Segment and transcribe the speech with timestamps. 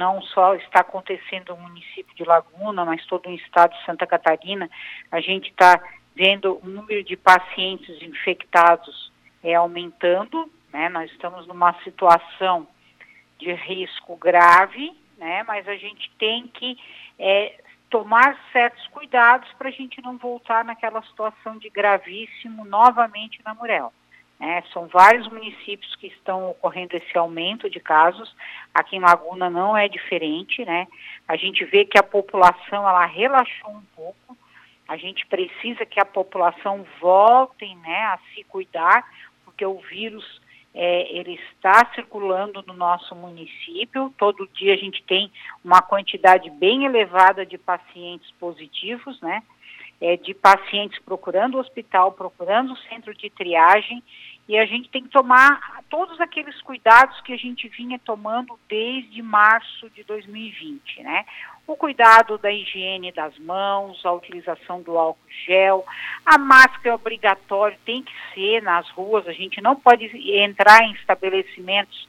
[0.00, 4.70] não só está acontecendo no município de Laguna, mas todo o estado de Santa Catarina,
[5.12, 5.78] a gente está
[6.16, 9.12] vendo o número de pacientes infectados
[9.44, 10.88] é, aumentando, né?
[10.88, 12.66] Nós estamos numa situação
[13.38, 15.42] de risco grave, né?
[15.42, 16.78] Mas a gente tem que
[17.18, 23.54] é, tomar certos cuidados para a gente não voltar naquela situação de gravíssimo novamente na
[23.54, 23.92] Murel.
[24.40, 28.34] É, são vários municípios que estão ocorrendo esse aumento de casos.
[28.72, 30.88] Aqui em Laguna não é diferente, né?
[31.28, 34.36] A gente vê que a população ela relaxou um pouco.
[34.88, 39.06] A gente precisa que a população volte, né, a se cuidar,
[39.44, 40.40] porque o vírus
[40.74, 44.12] é, ele está circulando no nosso município.
[44.16, 45.30] Todo dia a gente tem
[45.62, 49.42] uma quantidade bem elevada de pacientes positivos, né?
[50.00, 54.02] É, de pacientes procurando o hospital, procurando o centro de triagem,
[54.48, 59.20] e a gente tem que tomar todos aqueles cuidados que a gente vinha tomando desde
[59.20, 61.26] março de 2020, né?
[61.70, 65.84] o cuidado da higiene das mãos, a utilização do álcool gel,
[66.26, 70.92] a máscara é obrigatória, tem que ser nas ruas, a gente não pode entrar em
[70.92, 72.08] estabelecimentos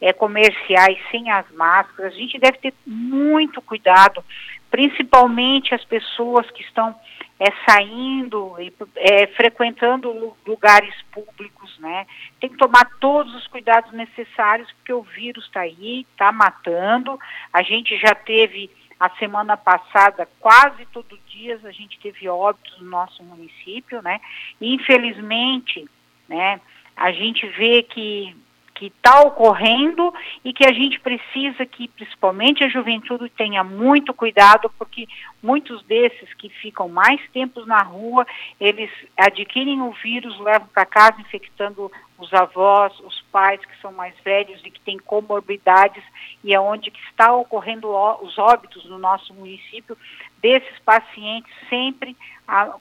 [0.00, 4.24] é, comerciais sem as máscaras, a gente deve ter muito cuidado,
[4.70, 6.94] principalmente as pessoas que estão
[7.42, 12.06] é, saindo e é, frequentando lugares públicos, né?
[12.40, 17.18] Tem que tomar todos os cuidados necessários, porque o vírus está aí, está matando,
[17.52, 18.70] a gente já teve
[19.00, 24.20] a semana passada, quase todo dia, a gente teve óbitos no nosso município, né?
[24.60, 25.84] E, infelizmente,
[26.28, 26.60] né,
[26.96, 28.36] a gente vê que
[28.74, 30.12] que está ocorrendo
[30.44, 35.06] e que a gente precisa que principalmente a juventude tenha muito cuidado porque
[35.42, 38.26] muitos desses que ficam mais tempos na rua
[38.60, 44.14] eles adquirem o vírus levam para casa infectando os avós os pais que são mais
[44.24, 46.04] velhos e que têm comorbidades
[46.44, 47.88] e é onde que está ocorrendo
[48.22, 49.96] os óbitos no nosso município
[50.40, 52.16] desses pacientes sempre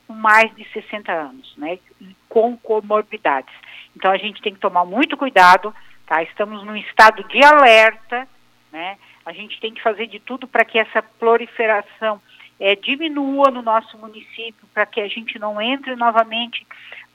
[0.08, 1.80] com mais de 60 anos né
[2.30, 3.54] com comorbidades
[3.96, 5.74] então a gente tem que tomar muito cuidado
[6.12, 6.22] Tá?
[6.24, 8.28] Estamos num estado de alerta,
[8.70, 8.98] né?
[9.26, 12.22] A gente tem que fazer de tudo para que essa proliferação
[12.62, 16.66] é, diminua no nosso município, para que a gente não entre novamente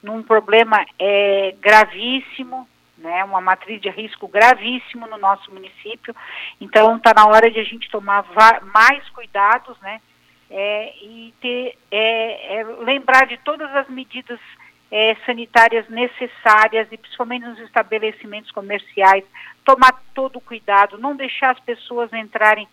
[0.03, 6.13] num problema é, gravíssimo, né, uma matriz de risco gravíssimo no nosso município.
[6.59, 8.25] Então, está na hora de a gente tomar
[8.73, 10.01] mais cuidados, né,
[10.51, 14.39] é, e ter, é, é, lembrar de todas as medidas
[14.91, 19.23] é, sanitárias necessárias e principalmente nos estabelecimentos comerciais,
[19.63, 22.67] tomar todo o cuidado, não deixar as pessoas entrarem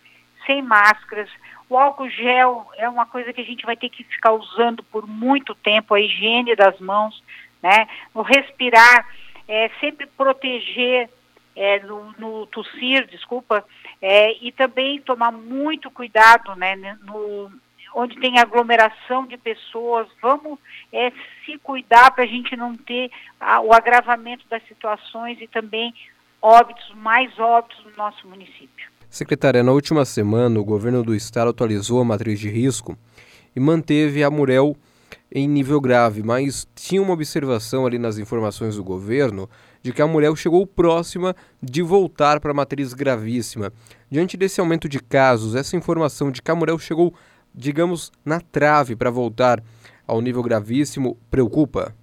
[0.44, 1.30] sem máscaras.
[1.68, 5.06] O álcool gel é uma coisa que a gente vai ter que ficar usando por
[5.06, 7.22] muito tempo, a higiene das mãos,
[7.62, 7.88] né?
[8.12, 9.08] O respirar,
[9.48, 11.08] é, sempre proteger
[11.56, 13.64] é, no, no, tossir, desculpa,
[14.00, 17.50] é, e também tomar muito cuidado, né, no,
[17.94, 20.58] onde tem aglomeração de pessoas, vamos
[20.92, 21.12] é,
[21.44, 25.94] se cuidar para a gente não ter a, o agravamento das situações e também
[26.42, 28.93] óbitos, mais óbitos no nosso município.
[29.14, 32.98] Secretária, na última semana o governo do estado atualizou a matriz de risco
[33.54, 34.76] e manteve a Murel
[35.30, 39.48] em nível grave, mas tinha uma observação ali nas informações do governo
[39.82, 43.72] de que a Murel chegou próxima de voltar para a matriz gravíssima.
[44.10, 47.14] Diante desse aumento de casos, essa informação de que a Murel chegou
[47.54, 49.62] digamos, na trave para voltar
[50.08, 51.94] ao nível gravíssimo, preocupa?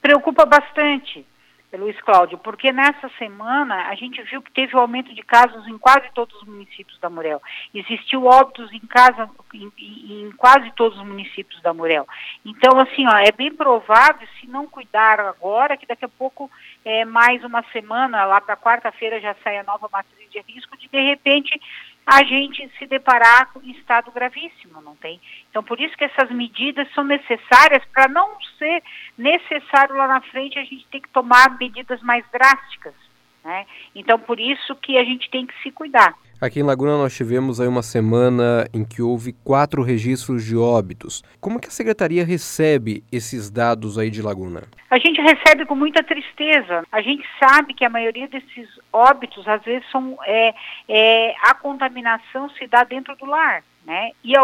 [0.00, 1.26] Preocupa bastante,
[1.72, 5.76] Luiz Cláudio, porque nessa semana a gente viu que teve um aumento de casos em
[5.76, 7.42] quase todos os municípios da Murel.
[7.74, 12.06] Existiu óbitos em, casa, em, em quase todos os municípios da Murel.
[12.44, 16.50] Então, assim, ó, é bem provável, se não cuidar agora, que daqui a pouco,
[16.84, 20.88] é, mais uma semana, lá para quarta-feira já sai a nova matriz de risco, de
[20.88, 21.60] de repente
[22.06, 25.20] a gente se deparar com um estado gravíssimo, não tem?
[25.50, 28.80] Então, por isso que essas medidas são necessárias para não ser
[29.18, 32.94] necessário lá na frente a gente ter que tomar medidas mais drásticas,
[33.42, 33.66] né?
[33.92, 36.14] Então, por isso que a gente tem que se cuidar.
[36.38, 41.22] Aqui em Laguna nós tivemos aí uma semana em que houve quatro registros de óbitos.
[41.40, 44.64] Como que a secretaria recebe esses dados aí de Laguna?
[44.90, 46.84] A gente recebe com muita tristeza.
[46.92, 50.54] A gente sabe que a maioria desses óbitos às vezes são é,
[50.86, 54.10] é a contaminação se dá dentro do lar, né?
[54.22, 54.34] E,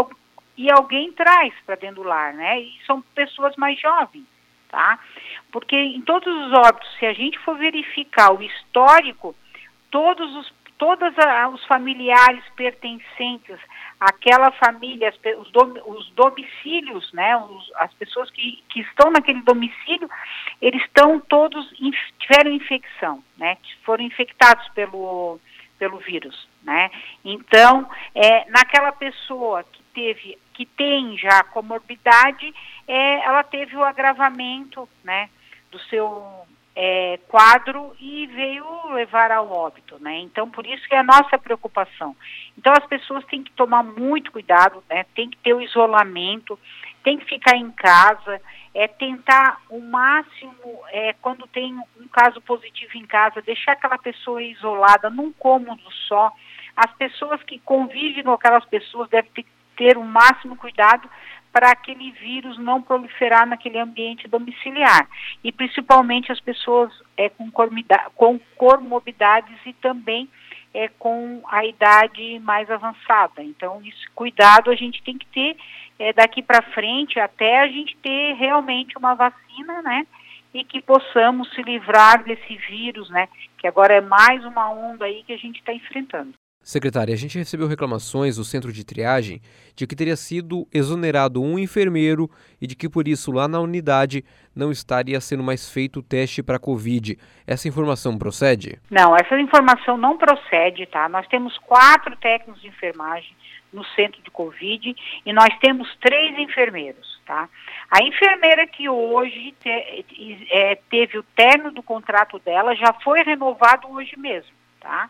[0.57, 2.59] e alguém traz para dentro do lar, né?
[2.59, 4.25] E são pessoas mais jovens,
[4.71, 4.99] tá?
[5.51, 9.37] Porque em todos os óbitos, se a gente for verificar o histórico,
[9.91, 11.15] todos os todos
[11.55, 13.57] os familiares pertencentes
[14.01, 20.11] àquela família, os, dom, os domicílios, né, os, as pessoas que, que estão naquele domicílio,
[20.61, 21.73] eles estão todos,
[22.19, 25.39] tiveram infecção, né, foram infectados pelo,
[25.79, 26.49] pelo vírus.
[26.65, 26.91] né?
[27.25, 32.53] Então, é, naquela pessoa que teve, que tem já comorbidade,
[32.89, 35.31] é, ela teve o agravamento, né,
[35.71, 40.19] do seu é, quadro e veio levar ao óbito, né?
[40.21, 42.17] Então, por isso que é a nossa preocupação.
[42.57, 45.05] Então, as pessoas têm que tomar muito cuidado, né?
[45.15, 46.59] Tem que ter o isolamento,
[47.03, 48.41] tem que ficar em casa,
[48.75, 54.43] é tentar o máximo, é, quando tem um caso positivo em casa, deixar aquela pessoa
[54.43, 56.33] isolada num cômodo só.
[56.75, 59.47] As pessoas que convivem com aquelas pessoas devem ter,
[59.77, 61.09] ter o máximo cuidado
[61.53, 65.07] para aquele vírus não proliferar naquele ambiente domiciliar.
[65.45, 67.51] E principalmente as pessoas é, com,
[68.15, 70.29] com comorbidades e também
[70.75, 73.43] é, com a idade mais avançada.
[73.43, 75.57] Então, isso, cuidado a gente tem que ter
[75.99, 80.07] é, daqui para frente até a gente ter realmente uma vacina, né?
[80.55, 83.29] E que possamos se livrar desse vírus, né?
[83.59, 86.35] Que agora é mais uma onda aí que a gente está enfrentando.
[86.63, 89.43] Secretária, a gente recebeu reclamações do centro de triagem
[89.75, 92.31] de que teria sido exonerado um enfermeiro
[92.61, 94.25] e de que por isso lá na unidade
[94.55, 97.19] não estaria sendo mais feito o teste para Covid.
[97.47, 98.79] Essa informação procede?
[98.89, 101.09] Não, essa informação não procede, tá?
[101.09, 103.35] Nós temos quatro técnicos de enfermagem
[103.73, 104.95] no centro de Covid
[105.27, 107.49] e nós temos três enfermeiros, tá?
[107.91, 113.91] A enfermeira que hoje te, é, teve o término do contrato dela já foi renovado
[113.91, 115.09] hoje mesmo, tá?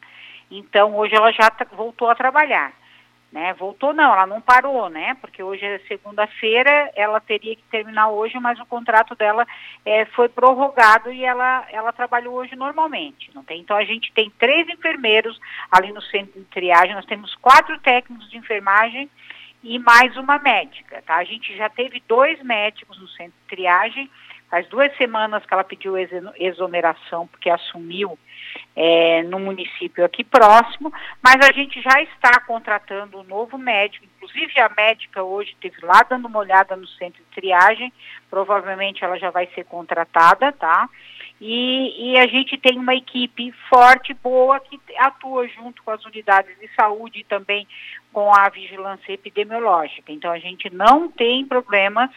[0.58, 2.72] Então, hoje ela já voltou a trabalhar.
[3.32, 3.54] Né?
[3.54, 5.16] Voltou não, ela não parou, né?
[5.18, 9.46] Porque hoje é segunda-feira, ela teria que terminar hoje, mas o contrato dela
[9.86, 13.30] é, foi prorrogado e ela, ela trabalhou hoje normalmente.
[13.34, 13.62] Não tem?
[13.62, 15.40] Então a gente tem três enfermeiros
[15.70, 19.08] ali no centro de triagem, nós temos quatro técnicos de enfermagem
[19.64, 21.16] e mais uma médica, tá?
[21.16, 24.10] A gente já teve dois médicos no centro de triagem,
[24.50, 25.94] faz duas semanas que ela pediu
[26.36, 28.18] exoneração porque assumiu
[28.74, 30.92] é, no município aqui próximo,
[31.22, 36.02] mas a gente já está contratando um novo médico, inclusive a médica hoje esteve lá
[36.08, 37.92] dando uma olhada no centro de triagem,
[38.30, 40.88] provavelmente ela já vai ser contratada, tá?
[41.44, 46.56] E, e, a gente tem uma equipe forte, boa, que atua junto com as unidades
[46.60, 47.66] de saúde e também
[48.12, 50.12] com a vigilância epidemiológica.
[50.12, 52.10] Então a gente não tem problemas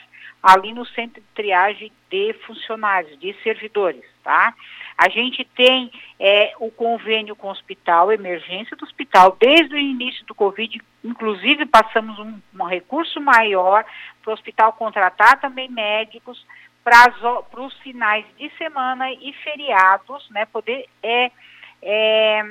[0.43, 4.55] ali no centro de triagem de funcionários, de servidores, tá?
[4.97, 10.25] A gente tem é, o convênio com o hospital, emergência do hospital, desde o início
[10.25, 13.85] do Covid, inclusive passamos um, um recurso maior
[14.23, 16.43] para o hospital contratar também médicos
[16.83, 17.13] para
[17.61, 21.31] os finais de semana e feriados, né, poder é,
[21.81, 22.43] é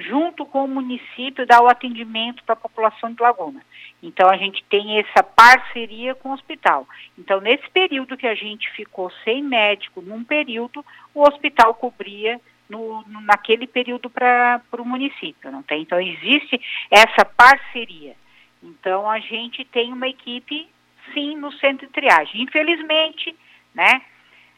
[0.00, 3.60] junto com o município, dar o atendimento para a população de Laguna.
[4.02, 6.86] Então, a gente tem essa parceria com o hospital.
[7.18, 13.04] Então, nesse período que a gente ficou sem médico, num período, o hospital cobria no,
[13.26, 15.82] naquele período para o município, não tem?
[15.82, 16.60] Então, existe
[16.90, 18.14] essa parceria.
[18.62, 20.68] Então, a gente tem uma equipe,
[21.12, 22.42] sim, no centro de triagem.
[22.42, 23.36] Infelizmente,
[23.74, 24.02] né,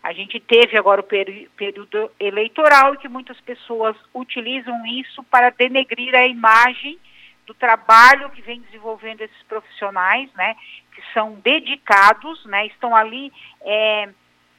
[0.02, 6.14] a gente teve agora o período eleitoral e que muitas pessoas utilizam isso para denegrir
[6.14, 6.98] a imagem
[7.46, 10.56] do trabalho que vem desenvolvendo esses profissionais, né,
[10.94, 13.32] que são dedicados, né, estão ali
[13.62, 14.08] é,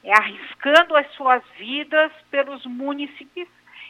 [0.04, 3.48] é, arriscando as suas vidas pelos munícipes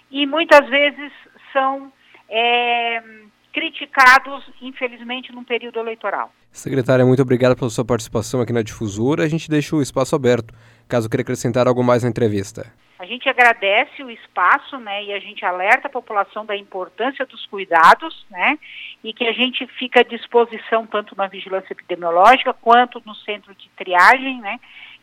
[0.10, 1.12] e muitas vezes
[1.52, 1.92] são
[2.30, 3.04] é,
[3.52, 6.34] criticados, infelizmente, num período eleitoral.
[6.52, 9.24] Secretária, muito obrigada pela sua participação aqui na Difusora.
[9.24, 10.54] A gente deixa o espaço aberto,
[10.88, 12.72] caso queira acrescentar algo mais na entrevista.
[13.00, 17.46] A gente agradece o espaço, né, e a gente alerta a população da importância dos
[17.48, 18.58] cuidados, né,
[19.04, 23.68] e que a gente fica à disposição tanto na vigilância epidemiológica quanto no centro de
[23.76, 24.58] triagem, né,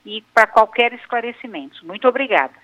[0.06, 1.84] e para qualquer esclarecimento.
[1.86, 2.54] Muito obrigada.